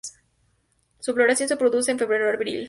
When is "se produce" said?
1.47-1.91